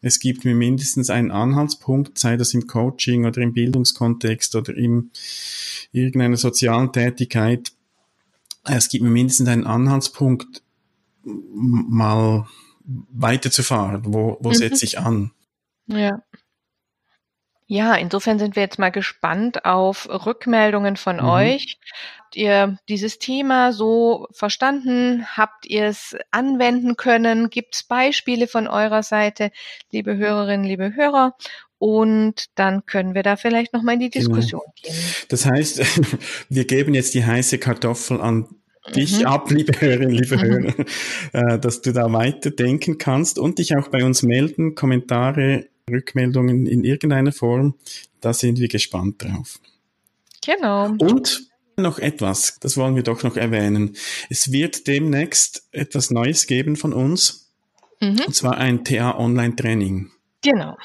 Es 0.00 0.20
gibt 0.20 0.44
mir 0.44 0.54
mindestens 0.54 1.10
einen 1.10 1.30
Anhaltspunkt, 1.30 2.18
sei 2.18 2.36
das 2.36 2.54
im 2.54 2.66
Coaching 2.66 3.26
oder 3.26 3.40
im 3.40 3.52
Bildungskontext 3.52 4.54
oder 4.54 4.76
in 4.76 5.10
irgendeiner 5.92 6.36
sozialen 6.36 6.92
Tätigkeit. 6.92 7.72
Es 8.64 8.88
gibt 8.88 9.02
mir 9.02 9.10
mindestens 9.10 9.48
einen 9.48 9.66
Anhaltspunkt, 9.66 10.62
mal 11.24 12.46
weiterzufahren. 12.84 14.02
Wo, 14.04 14.38
wo 14.40 14.50
mhm. 14.50 14.54
setze 14.54 14.84
ich 14.84 14.98
an? 14.98 15.32
Ja. 15.86 16.22
Ja, 17.70 17.94
insofern 17.94 18.38
sind 18.38 18.56
wir 18.56 18.62
jetzt 18.62 18.78
mal 18.78 18.88
gespannt 18.88 19.66
auf 19.66 20.08
Rückmeldungen 20.08 20.96
von 20.96 21.16
mhm. 21.16 21.28
euch. 21.28 21.78
Habt 22.18 22.34
ihr 22.34 22.78
dieses 22.88 23.18
Thema 23.18 23.74
so 23.74 24.26
verstanden? 24.32 25.26
Habt 25.36 25.66
ihr 25.66 25.84
es 25.84 26.16
anwenden 26.30 26.96
können? 26.96 27.50
Gibt 27.50 27.74
es 27.74 27.84
Beispiele 27.84 28.46
von 28.46 28.68
eurer 28.68 29.02
Seite, 29.02 29.50
liebe 29.92 30.16
Hörerinnen, 30.16 30.64
liebe 30.64 30.94
Hörer? 30.94 31.34
Und 31.76 32.46
dann 32.54 32.86
können 32.86 33.14
wir 33.14 33.22
da 33.22 33.36
vielleicht 33.36 33.74
nochmal 33.74 33.94
in 33.94 34.00
die 34.00 34.10
genau. 34.10 34.34
Diskussion 34.34 34.62
genau. 34.82 34.94
gehen. 34.94 35.04
Das 35.28 35.44
heißt, 35.44 35.82
wir 36.48 36.64
geben 36.64 36.94
jetzt 36.94 37.12
die 37.12 37.26
heiße 37.26 37.58
Kartoffel 37.58 38.18
an 38.22 38.48
dich 38.96 39.20
mhm. 39.20 39.26
ab, 39.26 39.50
liebe 39.50 39.78
Hörerinnen, 39.78 40.14
liebe 40.14 40.38
mhm. 40.38 40.42
Hörer, 40.42 41.54
äh, 41.54 41.58
dass 41.58 41.82
du 41.82 41.92
da 41.92 42.10
weiterdenken 42.10 42.96
kannst 42.96 43.38
und 43.38 43.58
dich 43.58 43.76
auch 43.76 43.88
bei 43.88 44.04
uns 44.04 44.22
melden, 44.22 44.74
Kommentare 44.74 45.66
Rückmeldungen 45.88 46.66
in 46.66 46.84
irgendeiner 46.84 47.32
Form. 47.32 47.74
Da 48.20 48.32
sind 48.32 48.58
wir 48.58 48.68
gespannt 48.68 49.22
drauf. 49.22 49.60
Genau. 50.44 50.90
Und 50.98 51.48
noch 51.76 51.98
etwas, 51.98 52.58
das 52.60 52.76
wollen 52.76 52.96
wir 52.96 53.02
doch 53.02 53.22
noch 53.22 53.36
erwähnen. 53.36 53.96
Es 54.28 54.50
wird 54.52 54.86
demnächst 54.86 55.68
etwas 55.72 56.10
Neues 56.10 56.46
geben 56.46 56.76
von 56.76 56.92
uns. 56.92 57.50
Mhm. 58.00 58.20
Und 58.26 58.34
zwar 58.34 58.58
ein 58.58 58.84
TA-Online-Training. 58.84 60.10
Genau. 60.42 60.76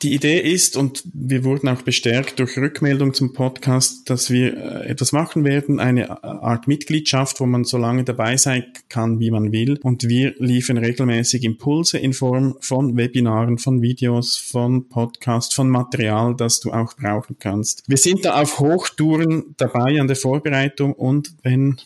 Die 0.00 0.14
Idee 0.14 0.40
ist, 0.40 0.74
und 0.74 1.02
wir 1.12 1.44
wurden 1.44 1.68
auch 1.68 1.82
bestärkt 1.82 2.38
durch 2.38 2.56
Rückmeldung 2.56 3.12
zum 3.12 3.34
Podcast, 3.34 4.08
dass 4.08 4.30
wir 4.30 4.56
äh, 4.56 4.88
etwas 4.88 5.12
machen 5.12 5.44
werden, 5.44 5.80
eine 5.80 6.24
Art 6.24 6.66
Mitgliedschaft, 6.66 7.38
wo 7.38 7.44
man 7.44 7.64
so 7.64 7.76
lange 7.76 8.04
dabei 8.04 8.38
sein 8.38 8.64
kann, 8.88 9.20
wie 9.20 9.30
man 9.30 9.52
will. 9.52 9.78
Und 9.82 10.08
wir 10.08 10.34
liefern 10.38 10.78
regelmäßig 10.78 11.44
Impulse 11.44 11.98
in 11.98 12.14
Form 12.14 12.56
von 12.60 12.96
Webinaren, 12.96 13.58
von 13.58 13.82
Videos, 13.82 14.38
von 14.38 14.88
Podcasts, 14.88 15.54
von 15.54 15.68
Material, 15.68 16.34
das 16.34 16.60
du 16.60 16.72
auch 16.72 16.94
brauchen 16.96 17.36
kannst. 17.38 17.82
Wir 17.86 17.98
sind 17.98 18.24
da 18.24 18.40
auf 18.40 18.60
Hochtouren 18.60 19.54
dabei 19.58 20.00
an 20.00 20.06
der 20.06 20.16
Vorbereitung 20.16 20.94
und 20.94 21.34
wenn 21.42 21.76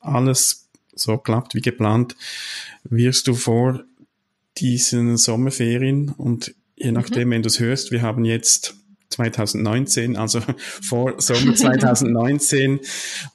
alles 0.00 0.68
so 0.94 1.16
klappt 1.16 1.54
wie 1.54 1.60
geplant, 1.60 2.16
wirst 2.82 3.28
du 3.28 3.34
vor 3.34 3.84
diesen 4.60 5.16
Sommerferien 5.16 6.10
und 6.10 6.54
je 6.76 6.88
mhm. 6.88 6.94
nachdem, 6.94 7.28
mhm. 7.28 7.32
wenn 7.32 7.42
du 7.42 7.48
es 7.48 7.60
hörst, 7.60 7.90
wir 7.90 8.02
haben 8.02 8.24
jetzt 8.24 8.76
2019, 9.10 10.16
also 10.16 10.40
vor 10.58 11.20
Sommer 11.20 11.54
2019 11.54 12.80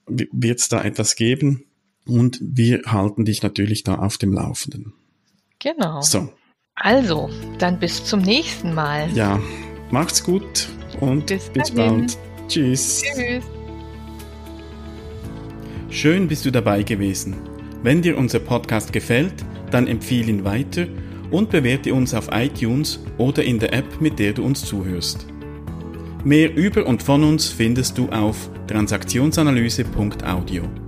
wird 0.08 0.60
es 0.60 0.70
da 0.70 0.84
etwas 0.84 1.16
geben 1.16 1.66
und 2.06 2.40
wir 2.42 2.84
halten 2.86 3.26
dich 3.26 3.44
natürlich 3.44 3.84
da 3.84 3.96
auf 3.96 4.18
dem 4.18 4.34
Laufenden. 4.34 4.94
Genau. 5.60 6.02
So. 6.02 6.32
Also, 6.76 7.30
dann 7.58 7.80
bis 7.80 8.04
zum 8.04 8.22
nächsten 8.22 8.74
Mal. 8.74 9.10
Ja, 9.16 9.42
macht's 9.92 10.24
gut 10.24 10.68
und 11.00 11.28
bis, 11.28 11.50
bis 11.50 11.72
bald. 11.72 12.18
Tschüss. 12.48 13.02
Tschüss. 13.02 13.44
Schön 15.90 16.28
bist 16.28 16.46
du 16.46 16.52
dabei 16.52 16.84
gewesen. 16.84 17.36
Wenn 17.82 18.02
dir 18.02 18.18
unser 18.18 18.40
Podcast 18.40 18.92
gefällt, 18.92 19.34
dann 19.72 19.88
empfehle 19.88 20.30
ihn 20.30 20.44
weiter 20.44 20.88
und 21.32 21.50
bewerte 21.50 21.94
uns 21.94 22.14
auf 22.14 22.30
iTunes 22.32 23.00
oder 23.18 23.44
in 23.44 23.60
der 23.60 23.74
App, 23.74 24.00
mit 24.00 24.20
der 24.20 24.34
du 24.34 24.44
uns 24.44 24.66
zuhörst. 24.66 25.26
Mehr 26.24 26.56
über 26.56 26.86
und 26.86 27.04
von 27.04 27.24
uns 27.24 27.48
findest 27.48 27.98
du 27.98 28.10
auf 28.10 28.50
transaktionsanalyse.audio. 28.68 30.85